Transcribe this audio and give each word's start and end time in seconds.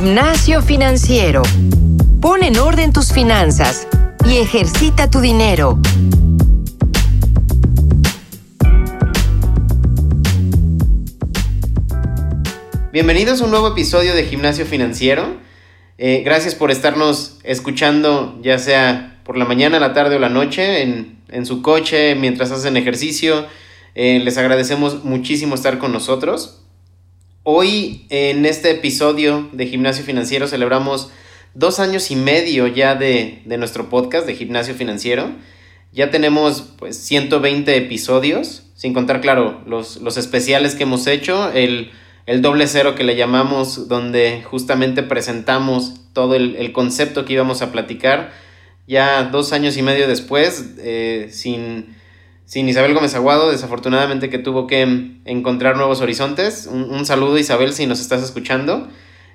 Gimnasio 0.00 0.62
Financiero. 0.62 1.42
Pon 2.20 2.44
en 2.44 2.56
orden 2.56 2.92
tus 2.92 3.12
finanzas 3.12 3.88
y 4.24 4.36
ejercita 4.36 5.10
tu 5.10 5.18
dinero. 5.20 5.76
Bienvenidos 12.92 13.40
a 13.40 13.44
un 13.44 13.50
nuevo 13.50 13.66
episodio 13.66 14.14
de 14.14 14.22
Gimnasio 14.22 14.66
Financiero. 14.66 15.36
Eh, 15.98 16.22
gracias 16.24 16.54
por 16.54 16.70
estarnos 16.70 17.40
escuchando, 17.42 18.38
ya 18.40 18.58
sea 18.60 19.20
por 19.24 19.36
la 19.36 19.46
mañana, 19.46 19.80
la 19.80 19.94
tarde 19.94 20.14
o 20.14 20.20
la 20.20 20.28
noche, 20.28 20.82
en, 20.82 21.44
su 21.44 21.60
coche, 21.60 22.14
mientras 22.14 22.52
hacen 22.52 22.76
ejercicio. 22.76 23.46
Eh, 23.96 24.20
les 24.22 24.38
agradecemos 24.38 25.02
muchísimo 25.02 25.56
estar 25.56 25.78
con 25.78 25.92
nosotros. 25.92 26.67
Hoy, 27.50 28.04
en 28.10 28.44
este 28.44 28.70
episodio 28.72 29.48
de 29.52 29.66
Gimnasio 29.66 30.04
Financiero, 30.04 30.46
celebramos 30.46 31.10
dos 31.54 31.80
años 31.80 32.10
y 32.10 32.16
medio 32.16 32.66
ya 32.66 32.94
de, 32.94 33.40
nuestro 33.46 33.88
podcast 33.88 34.26
de 34.26 34.34
Gimnasio 34.34 34.74
Financiero. 34.74 35.30
Ya 35.90 36.10
tenemos 36.10 36.74
pues 36.78 36.98
120 36.98 37.74
episodios, 37.74 38.64
sin 38.74 38.92
contar, 38.92 39.22
claro, 39.22 39.62
los, 39.66 39.96
los 39.96 40.18
especiales 40.18 40.74
que 40.74 40.82
hemos 40.82 41.06
hecho, 41.06 41.50
el 41.52 41.90
el 42.26 42.42
doble 42.42 42.66
cero 42.66 42.94
que 42.94 43.04
le 43.04 43.16
llamamos, 43.16 43.88
donde 43.88 44.42
justamente 44.42 45.02
presentamos 45.02 45.94
todo 46.12 46.34
el, 46.34 46.72
concepto 46.72 47.24
que 47.24 47.32
íbamos 47.32 47.62
a 47.62 47.72
platicar. 47.72 48.32
Ya 48.86 49.22
dos 49.22 49.54
años 49.54 49.78
y 49.78 49.82
medio 49.82 50.06
después, 50.06 50.74
eh, 50.76 51.28
sin, 51.30 51.96
sin, 52.48 52.68
Isabel 52.68 52.94
Gómez 52.94 53.14
Aguado, 53.14 53.50
desafortunadamente 53.50 54.30
que 54.30 54.38
tuvo 54.38 54.66
que 54.66 55.20
encontrar 55.26 55.76
nuevos 55.76 56.00
horizontes. 56.00 56.66
Un, 56.66 57.04
saludo 57.04 57.36
Isabel 57.38 57.74
si 57.74 57.86
nos 57.86 58.00
estás 58.00 58.22
escuchando. 58.22 58.88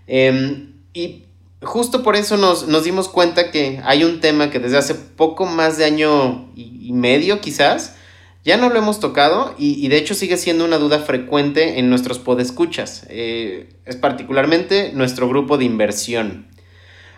Em, 0.08 0.74
y 0.94 1.26
justo 1.62 2.02
por 2.02 2.16
eso 2.16 2.38
nos, 2.38 2.68
nos, 2.68 2.84
dimos 2.84 3.08
cuenta 3.08 3.52
que 3.52 3.80
hay 3.84 4.04
un 4.04 4.20
tema 4.20 4.50
que 4.50 4.60
desde 4.60 4.78
hace 4.78 4.96
poco 4.96 5.46
más 5.46 5.78
de 5.78 5.86
año 5.86 6.52
y 6.56 6.92
medio 6.92 7.40
quizás, 7.40 7.96
ya 8.44 8.58
no 8.58 8.70
lo 8.70 8.78
hemos 8.78 9.00
tocado 9.00 9.56
y, 9.58 9.88
de 9.88 9.98
hecho 9.98 10.16
sigue 10.16 10.36
siendo 10.36 10.66
una 10.66 10.78
duda 10.78 11.00
frecuente 11.00 11.80
en 11.80 11.90
nuestros 11.90 12.20
podescuchas. 12.20 13.06
Eh, 13.10 13.70
es 13.86 13.96
particularmente 13.96 14.92
nuestro 14.94 15.30
grupo 15.30 15.58
de 15.58 15.64
inversión. 15.64 16.48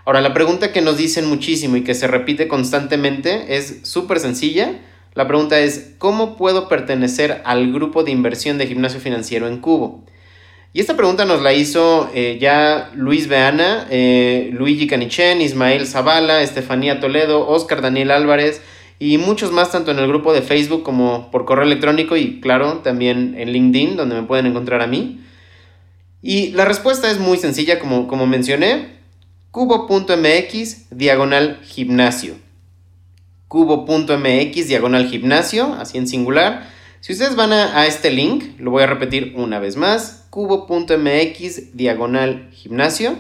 Ahora, 0.05 0.21
la 0.21 0.35
pregunta 0.35 0.71
que 0.71 0.81
nos 0.81 0.97
dicen 0.97 1.25
muchísimo 1.25 1.77
y 1.77 1.83
que 1.83 1.95
se 1.95 2.05
repite 2.05 2.47
constantemente 2.47 3.57
es 3.57 3.79
súper 3.83 4.19
sencilla. 4.19 4.79
La 5.15 5.27
pregunta 5.29 5.59
es, 5.61 5.95
¿cómo 5.97 6.35
puedo 6.35 6.67
pertenecer 6.67 7.41
al 7.45 7.71
grupo 7.71 8.03
de 8.03 8.11
inversión 8.11 8.57
de 8.57 8.67
gimnasio 8.67 8.99
financiero 8.99 9.47
en 9.47 9.59
Cubo? 9.61 10.03
Y 10.73 10.81
esta 10.81 10.97
pregunta 10.97 11.23
nos 11.23 11.41
la 11.41 11.53
hizo 11.53 12.09
eh, 12.13 12.37
ya 12.41 12.91
Luis 12.95 13.29
Beana, 13.29 13.87
eh, 13.89 14.49
Luigi 14.51 14.87
Canichen, 14.87 15.39
Ismael 15.39 15.87
Zavala, 15.87 16.41
Estefanía 16.41 16.99
Toledo, 16.99 17.47
Oscar 17.47 17.81
Daniel 17.81 18.11
Álvarez, 18.11 18.61
y 18.99 19.17
muchos 19.17 19.53
más 19.53 19.71
tanto 19.71 19.91
en 19.91 19.99
el 19.99 20.07
grupo 20.09 20.33
de 20.33 20.41
Facebook 20.41 20.83
como 20.83 21.31
por 21.31 21.45
correo 21.45 21.63
electrónico 21.63 22.17
y 22.17 22.41
claro, 22.41 22.79
también 22.79 23.35
en 23.37 23.53
LinkedIn 23.53 23.95
donde 23.95 24.15
me 24.15 24.23
pueden 24.23 24.47
encontrar 24.47 24.81
a 24.81 24.87
mí. 24.87 25.21
Y 26.21 26.49
la 26.51 26.65
respuesta 26.65 27.09
es 27.09 27.19
muy 27.19 27.37
sencilla 27.37 27.79
como, 27.79 28.09
como 28.09 28.27
mencioné, 28.27 28.87
cubo.mx 29.51 30.89
diagonal 30.89 31.61
gimnasio. 31.63 32.44
Cubo.mx 33.47 34.67
diagonal 34.67 35.07
gimnasio, 35.07 35.73
así 35.75 35.97
en 35.97 36.07
singular. 36.07 36.67
Si 36.99 37.13
ustedes 37.13 37.35
van 37.35 37.53
a, 37.53 37.79
a 37.79 37.85
este 37.85 38.11
link, 38.11 38.59
lo 38.59 38.71
voy 38.71 38.83
a 38.83 38.87
repetir 38.87 39.33
una 39.35 39.59
vez 39.59 39.77
más, 39.77 40.25
cubo.mx 40.29 41.75
diagonal 41.77 42.49
gimnasio, 42.51 43.15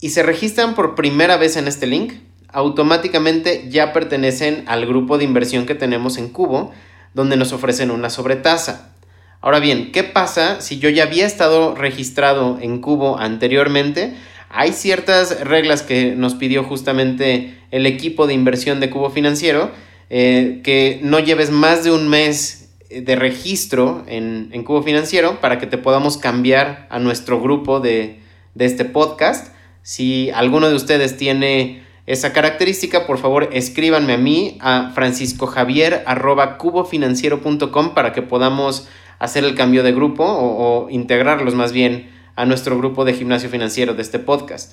y 0.00 0.10
se 0.10 0.22
registran 0.22 0.74
por 0.74 0.94
primera 0.94 1.36
vez 1.36 1.56
en 1.56 1.68
este 1.68 1.86
link, 1.86 2.14
automáticamente 2.52 3.66
ya 3.68 3.92
pertenecen 3.92 4.64
al 4.66 4.86
grupo 4.86 5.18
de 5.18 5.24
inversión 5.24 5.66
que 5.66 5.74
tenemos 5.74 6.18
en 6.18 6.28
Cubo, 6.28 6.72
donde 7.14 7.36
nos 7.36 7.52
ofrecen 7.52 7.90
una 7.90 8.10
sobretasa. 8.10 8.92
Ahora 9.40 9.58
bien, 9.58 9.92
¿qué 9.92 10.04
pasa 10.04 10.60
si 10.60 10.78
yo 10.78 10.88
ya 10.88 11.04
había 11.04 11.26
estado 11.26 11.74
registrado 11.74 12.58
en 12.60 12.80
Cubo 12.80 13.18
anteriormente? 13.18 14.14
Hay 14.50 14.72
ciertas 14.72 15.40
reglas 15.40 15.82
que 15.82 16.14
nos 16.16 16.34
pidió 16.34 16.64
justamente 16.64 17.54
el 17.70 17.86
equipo 17.86 18.26
de 18.26 18.34
inversión 18.34 18.80
de 18.80 18.90
Cubo 18.90 19.08
Financiero, 19.10 19.70
eh, 20.10 20.60
que 20.64 20.98
no 21.02 21.20
lleves 21.20 21.50
más 21.50 21.84
de 21.84 21.92
un 21.92 22.08
mes 22.08 22.68
de 22.90 23.16
registro 23.16 24.04
en, 24.08 24.50
Cubo 24.64 24.82
Financiero 24.82 25.40
para 25.40 25.58
que 25.58 25.66
te 25.66 25.78
podamos 25.78 26.18
cambiar 26.18 26.86
a 26.90 26.98
nuestro 26.98 27.40
grupo 27.40 27.80
de, 27.80 28.20
de 28.54 28.64
este 28.64 28.84
podcast. 28.84 29.54
Si 29.82 30.30
alguno 30.30 30.68
de 30.68 30.74
ustedes 30.74 31.16
tiene 31.16 31.82
esa 32.06 32.32
característica, 32.32 33.06
por 33.06 33.18
favor 33.18 33.50
escríbanme 33.52 34.14
a 34.14 34.18
mí 34.18 34.58
a 34.60 34.90
franciscojavier.cubofinanciero.com 34.94 37.94
para 37.94 38.12
que 38.12 38.22
podamos 38.22 38.88
hacer 39.20 39.44
el 39.44 39.54
cambio 39.54 39.84
de 39.84 39.92
grupo 39.92 40.24
o, 40.24 40.88
integrarlos 40.90 41.54
más 41.54 41.72
bien 41.72 42.10
a 42.40 42.46
nuestro 42.46 42.78
grupo 42.78 43.04
de 43.04 43.14
gimnasio 43.14 43.50
financiero 43.50 43.94
de 43.94 44.02
este 44.02 44.18
podcast. 44.18 44.72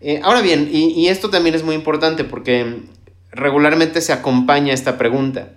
Eh, 0.00 0.20
ahora 0.22 0.42
bien, 0.42 0.68
y, 0.70 0.90
y 0.92 1.08
esto 1.08 1.30
también 1.30 1.54
es 1.54 1.64
muy 1.64 1.74
importante 1.74 2.24
porque 2.24 2.82
regularmente 3.32 4.00
se 4.00 4.12
acompaña 4.12 4.72
esta 4.72 4.96
pregunta. 4.96 5.54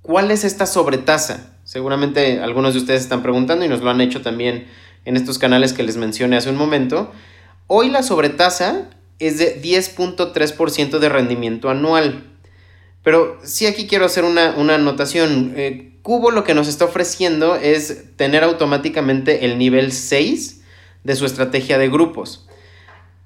¿Cuál 0.00 0.30
es 0.30 0.44
esta 0.44 0.66
sobretasa? 0.66 1.54
Seguramente 1.64 2.40
algunos 2.40 2.74
de 2.74 2.80
ustedes 2.80 3.02
están 3.02 3.22
preguntando 3.22 3.64
y 3.64 3.68
nos 3.68 3.82
lo 3.82 3.90
han 3.90 4.00
hecho 4.00 4.22
también 4.22 4.66
en 5.04 5.16
estos 5.16 5.38
canales 5.38 5.72
que 5.72 5.82
les 5.82 5.96
mencioné 5.96 6.36
hace 6.36 6.50
un 6.50 6.56
momento. 6.56 7.12
Hoy 7.66 7.90
la 7.90 8.02
sobretasa 8.02 8.90
es 9.18 9.38
de 9.38 9.60
10.3% 9.62 10.98
de 10.98 11.08
rendimiento 11.08 11.70
anual. 11.70 12.33
Pero 13.04 13.38
sí 13.44 13.66
aquí 13.66 13.86
quiero 13.86 14.06
hacer 14.06 14.24
una, 14.24 14.54
anotación. 14.74 15.52
Eh, 15.56 15.92
Cubo 16.02 16.30
lo 16.30 16.42
que 16.42 16.54
nos 16.54 16.68
está 16.68 16.86
ofreciendo 16.86 17.54
es 17.54 18.16
tener 18.16 18.42
automáticamente 18.42 19.44
el 19.44 19.58
nivel 19.58 19.92
6 19.92 20.62
de 21.04 21.14
su 21.14 21.26
estrategia 21.26 21.78
de 21.78 21.88
grupos. 21.88 22.48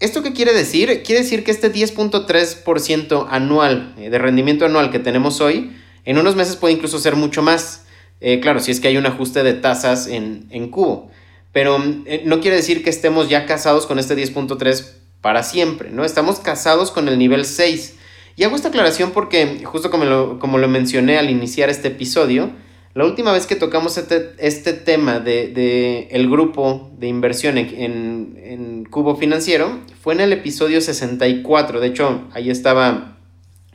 ¿Esto 0.00 0.22
qué 0.22 0.32
quiere 0.32 0.52
decir? 0.52 1.02
Quiere 1.04 1.22
decir 1.22 1.44
que 1.44 1.52
este 1.52 1.72
10.3% 1.72 3.26
anual 3.30 3.94
eh, 3.98 4.10
de 4.10 4.18
rendimiento 4.18 4.66
anual 4.66 4.90
que 4.90 4.98
tenemos 4.98 5.40
hoy, 5.40 5.72
en 6.04 6.18
unos 6.18 6.34
meses 6.34 6.56
puede 6.56 6.74
incluso 6.74 6.98
ser 6.98 7.14
mucho 7.14 7.42
más. 7.42 7.84
Eh, 8.20 8.40
claro, 8.40 8.58
si 8.58 8.72
es 8.72 8.80
que 8.80 8.88
hay 8.88 8.96
un 8.96 9.06
ajuste 9.06 9.44
de 9.44 9.54
tasas 9.54 10.08
en, 10.08 10.46
en 10.50 10.70
Cubo. 10.70 11.08
Pero 11.52 11.78
no 11.78 12.40
quiere 12.40 12.56
decir 12.56 12.84
que 12.84 12.90
estemos 12.90 13.28
ya 13.28 13.46
casados 13.46 13.86
con 13.86 13.98
este 13.98 14.16
10.3 14.16 14.86
para 15.20 15.42
siempre, 15.42 15.90
¿no? 15.90 16.04
Estamos 16.04 16.40
casados 16.40 16.90
con 16.90 17.08
el 17.08 17.18
nivel 17.18 17.44
6. 17.44 17.94
Y 18.38 18.44
hago 18.44 18.54
esta 18.54 18.68
aclaración 18.68 19.10
porque, 19.10 19.64
justo 19.64 19.90
como 19.90 20.04
lo, 20.04 20.38
como 20.38 20.58
lo 20.58 20.68
mencioné 20.68 21.18
al 21.18 21.28
iniciar 21.28 21.70
este 21.70 21.88
episodio, 21.88 22.52
la 22.94 23.04
última 23.04 23.32
vez 23.32 23.48
que 23.48 23.56
tocamos 23.56 23.98
este, 23.98 24.36
este 24.38 24.74
tema 24.74 25.18
de, 25.18 26.06
el 26.12 26.30
grupo 26.30 26.88
de 26.96 27.08
inversión 27.08 27.58
en, 27.58 28.38
en, 28.40 28.84
Cubo 28.84 29.16
Financiero 29.16 29.80
fue 30.00 30.14
en 30.14 30.20
el 30.20 30.32
episodio 30.32 30.80
64. 30.80 31.80
De 31.80 31.88
hecho, 31.88 32.28
ahí 32.32 32.48
estaba 32.48 33.16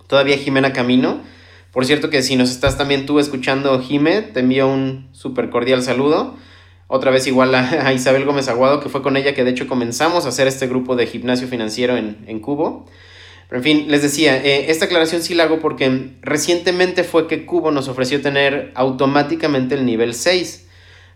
todavía 0.08 0.38
Jimena 0.38 0.72
Camino. 0.72 1.20
Por 1.74 1.86
cierto 1.86 2.10
que 2.10 2.24
si 2.24 2.38
nos 2.38 2.50
estás 2.50 2.78
también 2.78 3.06
tú 3.06 3.20
escuchando, 3.20 3.78
Jime, 3.82 4.22
te 4.22 4.40
envío 4.40 4.70
un 4.70 5.10
súper 5.12 5.50
cordial 5.50 5.84
saludo. 5.84 6.38
Otra 6.88 7.12
vez 7.12 7.28
igual 7.28 7.54
a, 7.54 7.92
Isabel 7.92 8.24
Gómez 8.24 8.48
Aguado, 8.48 8.80
que 8.80 8.88
fue 8.88 9.02
con 9.02 9.18
ella 9.18 9.36
que 9.36 9.44
de 9.44 9.52
hecho 9.52 9.68
comenzamos 9.68 10.26
a 10.26 10.30
hacer 10.30 10.48
este 10.48 10.68
grupo 10.68 10.96
de 10.96 11.06
gimnasio 11.06 11.50
financiero 11.50 11.98
en, 11.98 12.40
Cubo. 12.40 12.86
En 13.54 13.62
fin, 13.62 13.86
les 13.88 14.02
decía, 14.02 14.44
eh, 14.44 14.72
esta 14.72 14.86
aclaración 14.86 15.22
sí 15.22 15.36
la 15.36 15.44
hago 15.44 15.60
porque 15.60 16.10
recientemente 16.22 17.04
fue 17.04 17.28
que 17.28 17.46
Cubo 17.46 17.70
nos 17.72 17.88
ofreció 17.88 18.20
tener 18.20 18.72
automáticamente 18.74 19.76
el 19.76 19.86
nivel 19.86 20.16
6. 20.16 20.68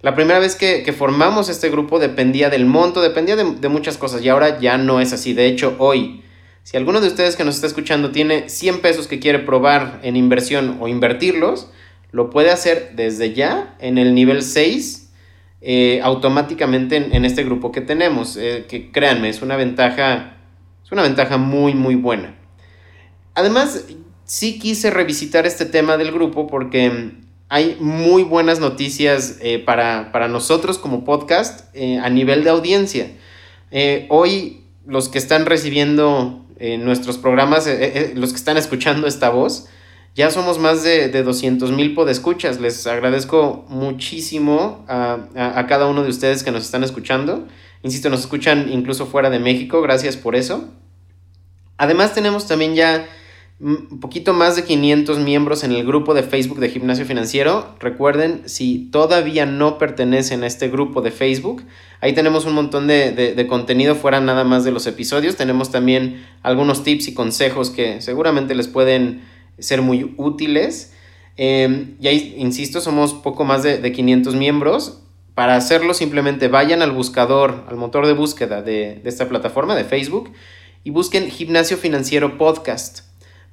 La 0.01 0.13
primera 0.13 0.37
vez 0.37 0.55
que, 0.55 0.93
formamos 0.93 1.49
este 1.49 1.69
grupo 1.69 1.97
dependía 1.97 2.51
del 2.51 2.67
monto, 2.67 3.01
dependía 3.01 3.35
de, 3.35 3.55
de, 3.55 3.69
muchas 3.69 3.97
cosas 3.97 4.21
y 4.21 4.29
ahora 4.29 4.59
ya 4.59 4.77
no 4.77 5.01
es 5.01 5.13
así. 5.13 5.33
De 5.33 5.47
hecho, 5.47 5.75
hoy, 5.79 6.21
si 6.61 6.77
alguno 6.77 7.01
de 7.01 7.07
ustedes 7.07 7.35
que 7.35 7.43
nos 7.43 7.55
está 7.55 7.65
escuchando 7.65 8.11
tiene 8.11 8.49
100 8.49 8.81
pesos 8.81 9.07
que 9.07 9.19
quiere 9.19 9.39
probar 9.39 9.99
en 10.03 10.15
inversión 10.15 10.77
o 10.79 10.87
invertirlos, 10.87 11.71
lo 12.11 12.29
puede 12.29 12.51
hacer 12.51 12.91
desde 12.95 13.33
ya 13.33 13.75
en 13.79 13.97
el 13.97 14.13
nivel 14.13 14.43
6 14.43 15.09
eh, 15.61 16.01
automáticamente 16.03 16.97
en, 16.97 17.25
este 17.25 17.43
grupo 17.43 17.71
que 17.71 17.81
tenemos. 17.81 18.37
Eh, 18.37 18.65
que 18.69 18.91
créanme, 18.91 19.29
es 19.29 19.41
una 19.41 19.55
ventaja. 19.55 20.36
Es 20.87 20.91
una 20.93 21.01
ventaja 21.01 21.35
muy, 21.35 21.73
muy 21.73 21.95
buena. 21.95 22.33
Además, 23.35 23.83
sí 24.23 24.57
quise 24.57 24.89
revisitar 24.89 25.45
este 25.45 25.65
tema 25.65 25.97
del 25.97 26.13
grupo 26.13 26.47
porque 26.47 27.11
hay 27.49 27.75
muy 27.81 28.23
buenas 28.23 28.61
noticias 28.61 29.37
eh, 29.41 29.59
para, 29.59 30.29
nosotros 30.29 30.77
como 30.77 31.03
podcast 31.03 31.75
a 31.75 32.09
nivel 32.09 32.45
de 32.45 32.51
audiencia. 32.51 33.11
hoy 34.07 34.63
los 34.85 35.09
que 35.09 35.17
están 35.17 35.45
recibiendo 35.45 36.45
nuestros 36.79 37.17
programas, 37.17 37.67
los 38.15 38.29
que 38.29 38.37
están 38.37 38.55
escuchando 38.55 39.07
esta 39.07 39.29
voz, 39.29 39.67
ya 40.17 40.31
somos 40.31 40.57
más 40.57 40.83
de, 40.83 41.09
de 41.09 41.21
200 41.21 41.71
mil 41.73 41.93
podescuchas. 41.93 42.61
Les 42.61 42.87
agradezco 42.87 43.65
muchísimo 43.67 44.85
a, 44.87 45.65
cada 45.67 45.85
uno 45.85 46.03
de 46.03 46.09
ustedes 46.09 46.43
que 46.43 46.51
nos 46.51 46.63
están 46.63 46.85
escuchando. 46.85 47.45
Insisto, 47.83 48.09
nos 48.09 48.21
escuchan 48.21 48.69
incluso 48.71 49.05
fuera 49.05 49.29
de 49.29 49.39
México, 49.39 49.81
gracias 49.81 50.17
por 50.17 50.35
eso. 50.35 50.69
Además 51.77 52.13
tenemos 52.13 52.47
también 52.47 52.75
ya 52.75 53.07
un 53.59 53.99
poquito 53.99 54.33
más 54.33 54.55
de 54.55 54.63
500 54.63 55.17
miembros 55.19 55.63
en 55.63 55.71
el 55.71 55.83
grupo 55.83 56.13
de 56.13 56.21
Facebook 56.21 56.59
de 56.59 56.69
Gimnasio 56.69 57.05
Financiero. 57.05 57.75
Recuerden, 57.79 58.43
si 58.45 58.89
todavía 58.91 59.47
no 59.47 59.79
pertenecen 59.79 60.43
a 60.43 60.47
este 60.47 60.69
grupo 60.69 61.01
de 61.01 61.09
Facebook, 61.09 61.63
ahí 61.99 62.13
tenemos 62.13 62.45
un 62.45 62.53
montón 62.53 62.85
de, 62.85 63.45
contenido 63.49 63.95
fuera 63.95 64.19
nada 64.19 64.43
más 64.43 64.63
de 64.63 64.71
los 64.71 64.85
episodios. 64.85 65.37
Tenemos 65.37 65.71
también 65.71 66.23
algunos 66.43 66.83
tips 66.83 67.07
y 67.07 67.13
consejos 67.15 67.71
que 67.71 67.99
seguramente 68.01 68.53
les 68.53 68.67
pueden 68.67 69.23
ser 69.57 69.81
muy 69.81 70.13
útiles. 70.17 70.93
Eh, 71.35 71.95
y 71.99 72.07
ahí, 72.07 72.35
insisto, 72.37 72.79
somos 72.79 73.15
poco 73.15 73.43
más 73.43 73.63
de, 73.63 73.79
de 73.79 73.91
500 73.91 74.35
miembros. 74.35 75.01
Para 75.37 75.55
hacerlo 75.55 75.93
simplemente 75.93 76.47
vayan 76.47 76.81
al 76.81 76.91
buscador, 76.91 77.63
al 77.67 77.75
motor 77.75 78.07
de 78.07 78.13
búsqueda 78.13 78.63
de, 78.63 79.03
esta 79.05 79.29
plataforma 79.29 79.75
de 79.75 79.83
Facebook 79.83 80.33
y 80.83 80.89
busquen 80.89 81.29
Gimnasio 81.29 81.77
Financiero 81.77 82.39
Podcast. 82.39 83.01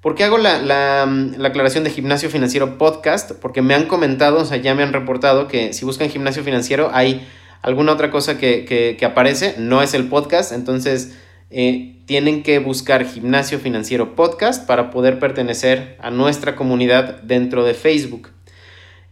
¿Por 0.01 0.15
qué 0.15 0.25
hago 0.25 0.39
la, 0.39 1.03
aclaración 1.45 1.85
de 1.85 1.91
Gimnasio 1.91 2.31
Financiero 2.31 2.79
Podcast? 2.79 3.33
Porque 3.33 3.61
me 3.61 3.75
han 3.75 3.85
comentado, 3.85 4.39
o 4.39 4.45
sea, 4.47 4.57
ya 4.57 4.75
me 4.75 4.83
han 4.83 4.95
reportado 4.95 5.47
que 5.47 5.75
si 5.75 5.85
buscan 5.85 6.09
Gimnasio 6.09 6.43
Financiero 6.43 6.89
hay 6.95 7.29
alguna 7.61 7.93
otra 7.93 8.11
cosa 8.11 8.39
que, 8.39 8.97
aparece, 9.05 9.57
no 9.59 9.83
es 9.83 9.93
el 9.93 10.09
podcast, 10.09 10.53
entonces 10.53 11.19
eh, 11.51 12.01
tienen 12.07 12.43
que 12.43 12.61
buscar 12.61 13.05
Gimnasio 13.05 13.59
Financiero 13.59 14.17
Podcast 14.17 14.67
para 14.67 14.91
poder 14.91 15.19
pertenecer 15.19 15.99
a 16.01 16.11
nuestra 16.11 16.57
comunidad 16.57 17.21
dentro 17.25 17.63
de 17.63 17.75
Facebook. 17.75 18.31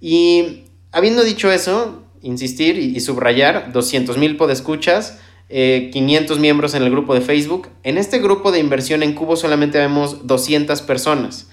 Y 0.00 0.64
habiendo 0.90 1.22
dicho 1.22 1.52
eso, 1.52 2.01
insistir 2.22 2.78
y, 2.78 2.98
subrayar, 3.00 3.72
200 3.72 4.16
mil 4.16 4.36
podescuchas, 4.36 5.18
eh, 5.48 5.90
500 5.92 6.38
miembros 6.38 6.74
en 6.74 6.82
el 6.82 6.90
grupo 6.90 7.14
de 7.14 7.20
Facebook. 7.20 7.68
En 7.82 7.98
este 7.98 8.18
grupo 8.20 8.52
de 8.52 8.58
inversión 8.58 9.02
en 9.02 9.14
Cubo 9.14 9.36
solamente 9.36 9.78
vemos 9.78 10.26
200 10.26 10.80
personas. 10.82 11.48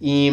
Y 0.00 0.30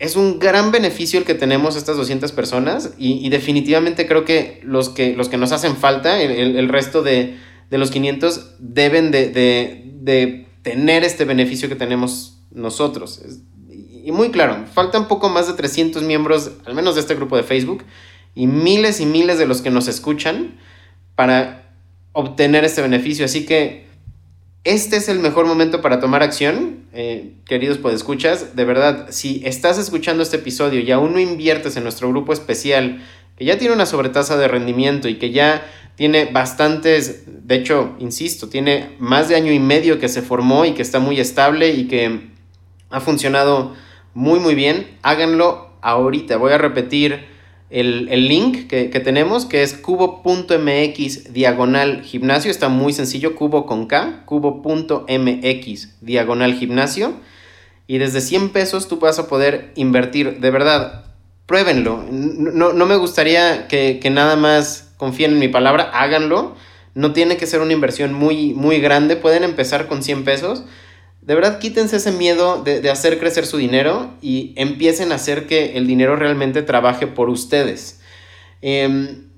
es 0.00 0.16
un 0.16 0.38
gran 0.38 0.72
beneficio 0.72 1.18
el 1.18 1.26
que 1.26 1.34
tenemos 1.34 1.76
estas 1.76 1.96
200 1.96 2.32
personas 2.32 2.94
y, 2.96 3.28
definitivamente 3.28 4.06
creo 4.08 4.24
que 4.24 4.60
los, 4.64 4.88
que 4.88 5.14
los 5.14 5.28
que 5.28 5.36
nos 5.36 5.52
hacen 5.52 5.76
falta, 5.76 6.22
el, 6.22 6.68
resto 6.70 7.02
de, 7.02 7.36
los 7.70 7.90
500, 7.90 8.56
deben 8.58 9.10
de, 9.10 9.28
de, 9.28 10.46
tener 10.62 11.04
este 11.04 11.26
beneficio 11.26 11.68
que 11.68 11.76
tenemos 11.76 12.40
nosotros. 12.50 13.22
Y 13.68 14.10
muy 14.12 14.30
claro, 14.30 14.64
faltan 14.72 15.06
poco 15.06 15.28
más 15.28 15.46
de 15.46 15.52
300 15.52 16.02
miembros, 16.02 16.52
al 16.64 16.74
menos 16.74 16.94
de 16.94 17.02
este 17.02 17.14
grupo 17.14 17.36
de 17.36 17.42
Facebook, 17.42 17.84
y 18.34 18.46
miles 18.46 19.00
y 19.00 19.06
miles 19.06 19.38
de 19.38 19.46
los 19.46 19.62
que 19.62 19.70
nos 19.70 19.88
escuchan 19.88 20.58
para 21.14 21.74
obtener 22.12 22.64
este 22.64 22.82
beneficio. 22.82 23.24
Así 23.24 23.46
que 23.46 23.86
este 24.64 24.96
es 24.96 25.08
el 25.08 25.20
mejor 25.20 25.46
momento 25.46 25.80
para 25.80 26.00
tomar 26.00 26.22
acción, 26.22 26.84
eh, 26.92 27.32
queridos 27.46 27.78
podescuchas. 27.78 28.56
De 28.56 28.64
verdad, 28.64 29.08
si 29.10 29.42
estás 29.44 29.78
escuchando 29.78 30.22
este 30.22 30.36
episodio 30.36 30.80
y 30.80 30.90
aún 30.90 31.12
no 31.12 31.18
inviertes 31.18 31.76
en 31.76 31.82
nuestro 31.82 32.08
grupo 32.10 32.32
especial, 32.32 33.02
que 33.36 33.46
ya 33.46 33.56
tiene 33.56 33.74
una 33.74 33.86
sobretasa 33.86 34.36
de 34.36 34.48
rendimiento 34.48 35.08
y 35.08 35.14
que 35.14 35.30
ya 35.30 35.66
tiene 35.96 36.26
bastantes, 36.26 37.24
de 37.26 37.54
hecho, 37.54 37.94
insisto, 37.98 38.48
tiene 38.48 38.96
más 38.98 39.28
de 39.28 39.36
año 39.36 39.52
y 39.52 39.58
medio 39.58 39.98
que 39.98 40.08
se 40.08 40.20
formó 40.20 40.66
y 40.66 40.72
que 40.72 40.82
está 40.82 40.98
muy 40.98 41.18
estable 41.20 41.70
y 41.70 41.88
que 41.88 42.28
ha 42.90 43.00
funcionado 43.00 43.74
muy, 44.12 44.40
muy 44.40 44.54
bien, 44.54 44.98
háganlo 45.02 45.70
ahorita. 45.80 46.36
Voy 46.36 46.52
a 46.52 46.58
repetir 46.58 47.26
el, 47.70 48.28
link 48.28 48.66
que, 48.66 48.88
tenemos, 48.88 49.46
que 49.46 49.62
es 49.62 49.74
cubo.mx 49.74 51.32
diagonal 51.32 52.02
gimnasio. 52.02 52.50
Está 52.50 52.68
muy 52.68 52.92
sencillo, 52.92 53.36
cubo 53.36 53.64
con 53.64 53.86
K, 53.86 54.24
cubo.mx 54.26 55.88
diagonal 56.00 56.54
gimnasio. 56.54 57.14
Y 57.86 57.98
desde 57.98 58.20
100 58.20 58.50
pesos 58.50 58.88
tú 58.88 58.98
vas 58.98 59.18
a 59.18 59.28
poder 59.28 59.72
invertir. 59.76 60.40
De 60.40 60.50
verdad, 60.50 61.04
pruébenlo. 61.46 62.04
No, 62.10 62.86
me 62.86 62.96
gustaría 62.96 63.68
que, 63.68 64.00
nada 64.10 64.36
más 64.36 64.92
confíen 64.96 65.32
en 65.32 65.38
mi 65.38 65.48
palabra, 65.48 65.90
háganlo. 65.94 66.56
No 66.94 67.12
tiene 67.12 67.36
que 67.36 67.46
ser 67.46 67.60
una 67.60 67.72
inversión 67.72 68.12
muy, 68.12 68.52
muy 68.52 68.80
grande. 68.80 69.14
Pueden 69.14 69.44
empezar 69.44 69.86
con 69.86 70.02
100 70.02 70.24
pesos 70.24 70.64
de 71.22 71.34
verdad 71.34 71.58
quítense 71.58 71.96
ese 71.96 72.12
miedo 72.12 72.62
de, 72.62 72.88
hacer 72.90 73.18
crecer 73.18 73.44
su 73.44 73.58
dinero 73.58 74.14
y 74.22 74.54
empiecen 74.56 75.12
a 75.12 75.16
hacer 75.16 75.46
que 75.46 75.76
el 75.76 75.86
dinero 75.86 76.16
realmente 76.16 76.62
trabaje 76.62 77.06
por 77.06 77.28
ustedes. 77.28 78.00
Em, 78.62 79.28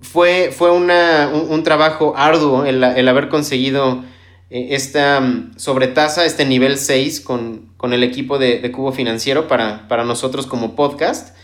fue 0.00 0.50
fue 0.50 0.70
un, 0.70 1.62
trabajo 1.62 2.14
arduo 2.16 2.64
el, 2.64 2.82
haber 2.82 3.28
conseguido 3.28 4.02
eh, 4.50 4.68
esta 4.70 5.20
mm, 5.20 5.58
sobretasa, 5.58 6.24
este 6.24 6.46
nivel 6.46 6.78
6 6.78 7.20
con, 7.20 7.70
el 7.82 8.02
equipo 8.02 8.38
de, 8.38 8.72
Cubo 8.72 8.92
Financiero 8.92 9.48
para, 9.48 10.04
nosotros 10.04 10.46
como 10.46 10.74
podcast. 10.74 11.36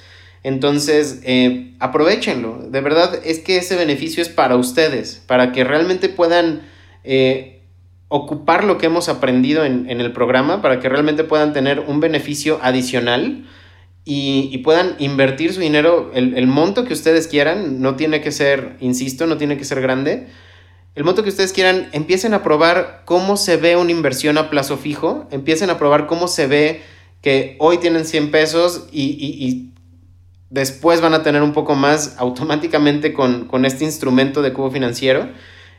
Entonces, 0.43 1.21
eh, 1.25 1.75
aprovechenlo. 1.81 2.59
De 2.71 2.81
verdad 2.81 3.21
es 3.25 3.41
que 3.41 3.59
ese 3.59 3.77
beneficio 3.77 4.23
es 4.23 4.29
para 4.31 4.57
ustedes, 4.57 5.23
para 5.27 5.53
que 5.53 5.65
realmente 5.65 6.09
puedan... 6.09 6.63
Eh, 7.05 7.58
ocupar 8.09 8.65
lo 8.65 8.79
que 8.79 8.87
hemos 8.87 9.09
aprendido 9.09 9.65
en, 9.65 9.89
el 9.89 10.13
programa 10.13 10.63
para 10.63 10.81
que 10.81 10.89
realmente 10.89 11.25
puedan 11.25 11.53
tener 11.53 11.81
un 11.81 12.01
beneficio 12.01 12.59
adicional 12.63 13.45
y, 14.05 14.57
puedan 14.59 14.97
invertir 14.99 15.53
su 15.53 15.61
dinero, 15.61 16.11
el, 16.15 16.47
monto 16.47 16.85
que 16.85 16.95
ustedes 16.95 17.29
quieran, 17.29 17.83
no 17.83 17.97
tiene 17.97 18.23
que 18.23 18.33
ser, 18.33 18.77
insisto, 18.81 19.27
no 19.27 19.37
tiene 19.37 19.59
que 19.59 19.67
ser 19.67 19.83
grande. 19.83 20.29
El 20.95 21.05
monto 21.05 21.23
que 21.23 21.29
ustedes 21.29 21.53
quieran, 21.53 21.91
empiecen 21.93 22.33
a 22.33 22.43
probar 22.43 23.03
cómo 23.05 23.37
se 23.37 23.59
ve 23.59 23.77
una 23.77 23.91
inversión 23.91 24.39
a 24.39 24.49
plazo 24.49 24.79
fijo, 24.79 25.29
empiecen 25.31 25.69
a 25.69 25.77
probar 25.77 26.07
cómo 26.07 26.27
se 26.27 26.47
ve 26.47 26.81
que 27.21 27.57
hoy 27.59 27.77
tienen 27.77 28.07
100 28.07 28.31
pesos 28.31 28.89
y, 28.91 29.67
después 30.49 31.03
van 31.03 31.13
a 31.13 31.23
tener 31.23 31.43
un 31.43 31.53
poco 31.53 31.75
más 31.75 32.17
automáticamente 32.17 33.13
con, 33.13 33.45
con 33.45 33.67
este 33.67 33.85
instrumento 33.85 34.41
de 34.41 34.55
cubo 34.55 34.71
financiero. 34.71 35.29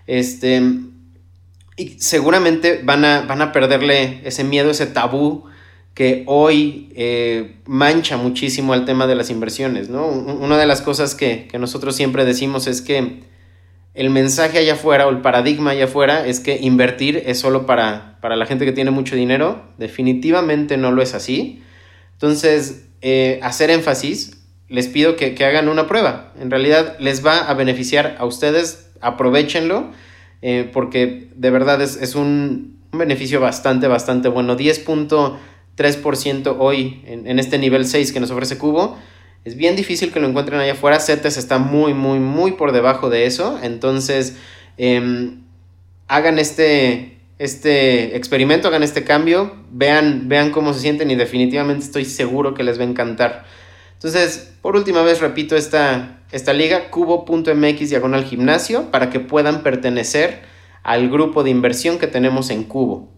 Este, 0.05 0.61
y 1.79 1.95
seguramente 1.97 2.81
van 2.83 3.05
a, 3.05 3.21
van 3.21 3.41
a 3.41 3.53
perderle 3.53 4.19
ese 4.25 4.43
miedo, 4.43 4.69
ese 4.69 4.85
tabú 4.85 5.45
que 5.93 6.23
hoy 6.27 6.91
eh, 6.93 7.55
mancha 7.65 8.17
muchísimo 8.17 8.73
el 8.73 8.83
tema 8.83 9.07
de 9.07 9.15
las 9.15 9.29
inversiones, 9.29 9.87
¿no? 9.87 10.05
Una 10.07 10.57
de 10.57 10.65
las 10.65 10.81
cosas 10.81 11.15
que, 11.15 11.47
nosotros 11.57 11.95
siempre 11.95 12.25
decimos 12.25 12.67
es 12.67 12.81
que 12.81 13.21
el 13.93 14.09
mensaje 14.09 14.57
allá 14.57 14.73
afuera 14.73 15.07
o 15.07 15.09
el 15.09 15.21
paradigma 15.21 15.71
allá 15.71 15.85
afuera 15.85 16.27
es 16.27 16.41
que 16.41 16.57
invertir 16.57 17.23
es 17.25 17.39
solo 17.39 17.65
para, 17.65 18.17
para 18.21 18.35
la 18.35 18.45
gente 18.45 18.65
que 18.65 18.73
tiene 18.73 18.91
mucho 18.91 19.15
dinero. 19.15 19.63
Definitivamente 19.77 20.75
no 20.75 20.91
lo 20.91 21.01
es 21.01 21.13
así. 21.13 21.63
Entonces, 22.11 22.89
eh, 23.01 23.39
hacer 23.41 23.69
énfasis, 23.69 24.37
les 24.67 24.87
pido 24.87 25.15
que, 25.15 25.33
que 25.33 25.45
hagan 25.45 25.69
una 25.69 25.87
prueba. 25.87 26.33
En 26.41 26.51
realidad 26.51 26.97
les 26.99 27.25
va 27.25 27.39
a 27.39 27.53
beneficiar 27.53 28.17
a 28.19 28.25
ustedes, 28.25 28.89
aprovechenlo 28.99 29.91
eh, 30.41 30.69
porque 30.71 31.29
de 31.35 31.49
verdad 31.49 31.81
es, 31.81 32.15
un, 32.15 32.77
beneficio 32.91 33.39
bastante, 33.39 33.87
bastante 33.87 34.29
bueno. 34.29 34.57
10.3% 34.57 36.55
hoy 36.59 37.01
en, 37.05 37.39
este 37.39 37.57
nivel 37.57 37.85
6 37.85 38.11
que 38.11 38.19
nos 38.19 38.31
ofrece 38.31 38.57
Cubo. 38.57 38.97
Es 39.45 39.55
bien 39.55 39.75
difícil 39.75 40.11
que 40.11 40.19
lo 40.19 40.27
encuentren 40.27 40.59
allá 40.59 40.73
afuera. 40.73 40.99
CETES 40.99 41.37
está 41.37 41.59
muy, 41.59 41.93
muy, 41.93 42.19
muy 42.19 42.53
por 42.53 42.71
debajo 42.71 43.09
de 43.09 43.25
eso. 43.25 43.59
Entonces, 43.61 44.37
em, 44.77 45.43
hagan 46.07 46.39
este, 46.39 47.19
este 47.37 48.17
experimento, 48.17 48.67
hagan 48.67 48.83
este 48.83 49.03
cambio, 49.03 49.55
vean, 49.71 50.27
vean 50.27 50.51
cómo 50.51 50.73
se 50.73 50.81
sienten 50.81 51.09
y 51.11 51.15
definitivamente 51.15 51.85
estoy 51.85 52.05
seguro 52.05 52.53
que 52.53 52.63
les 52.63 52.77
va 52.79 52.83
a 52.83 52.87
encantar. 52.87 53.45
Entonces, 53.99 54.53
por 54.61 54.77
última 54.77 55.01
vez 55.01 55.19
repito 55.19 55.57
esta, 55.57 56.21
esta 56.31 56.53
liga, 56.53 56.89
cubo.mx 56.89 57.89
diagonal 57.89 58.23
gimnasio, 58.23 58.91
para 58.91 59.09
que 59.09 59.19
puedan 59.19 59.61
pertenecer 59.61 60.39
al 60.83 61.09
grupo 61.09 61.43
de 61.43 61.49
inversión 61.49 61.99
que 61.99 62.07
tenemos 62.07 62.49
en 62.49 62.63
Cubo. 62.63 63.09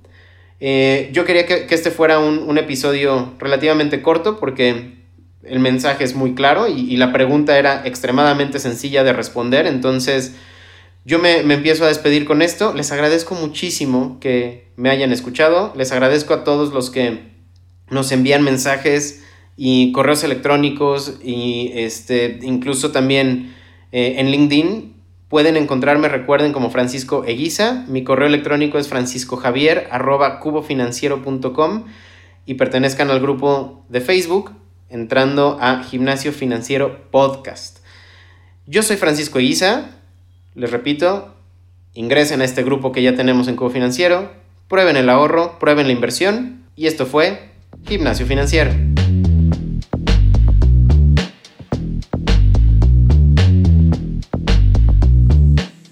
Eh, 0.60 1.12
yo 1.14 1.24
quería 1.24 1.46
que, 1.46 1.68
este 1.70 1.92
fuera 1.92 2.18
un, 2.18 2.58
episodio 2.58 3.34
relativamente 3.38 4.02
corto 4.02 4.40
porque 4.40 4.96
el 5.44 5.60
mensaje 5.60 6.04
es 6.04 6.16
muy 6.16 6.34
claro 6.34 6.68
y, 6.68 6.98
la 6.98 7.14
pregunta 7.14 7.60
era 7.60 7.86
extremadamente 7.86 8.58
sencilla 8.58 9.04
de 9.04 9.14
responder, 9.14 9.68
entonces 9.68 10.34
yo 11.06 11.20
me, 11.20 11.44
me, 11.44 11.54
empiezo 11.54 11.84
a 11.84 11.90
despedir 11.90 12.26
con 12.26 12.42
esto. 12.42 12.74
Les 12.74 12.92
agradezco 12.92 13.36
muchísimo 13.36 14.18
que 14.20 14.72
me 14.78 14.90
hayan 14.90 15.12
escuchado, 15.12 15.74
les 15.76 15.92
agradezco 15.92 16.34
a 16.34 16.44
todos 16.44 16.74
los 16.74 16.90
que 16.90 17.20
nos 17.92 18.12
envían 18.12 18.44
mensajes 18.44 19.21
y 19.58 19.92
correos 19.92 20.24
electrónicos 20.24 21.20
y 21.24 21.72
este, 21.76 22.40
incluso 22.42 22.92
también 22.92 23.54
eh, 23.92 24.16
en 24.18 24.32
LinkedIn. 24.32 24.94
Pueden 25.30 25.56
encontrarme, 25.56 26.10
recuerden, 26.10 26.52
como 26.52 26.72
Francisco 26.72 27.24
Eguiza. 27.26 27.86
Mi 27.88 28.04
correo 28.04 28.28
electrónico 28.28 28.78
es 28.78 28.90
franciscojavier 28.90 29.88
cubofinanciero.com 30.42 31.86
y 32.46 32.56
pertenezcan 32.56 33.10
al 33.12 33.22
grupo 33.22 33.86
de 33.88 34.02
Facebook 34.02 34.52
entrando 34.90 35.58
a 35.62 35.84
Gimnasio 35.84 36.34
Financiero 36.34 37.10
Podcast. 37.12 37.80
Yo 38.68 38.84
soy 38.84 38.98
Francisco 38.98 39.40
Eguiza. 39.40 39.92
Les 40.54 40.70
repito, 40.70 41.34
ingresen 41.94 42.42
a 42.42 42.46
este 42.46 42.64
grupo 42.64 42.92
que 42.92 43.02
ya 43.02 43.16
tenemos 43.16 43.48
en 43.48 43.56
Cubo 43.56 43.70
Financiero, 43.70 44.32
prueben 44.68 44.98
el 44.98 45.10
ahorro, 45.10 45.60
prueben 45.60 45.88
la 45.88 45.94
inversión 45.94 46.64
y 46.76 46.88
esto 46.88 47.06
fue 47.06 47.52
Gimnasio 47.86 48.26
Financiero. 48.26 48.72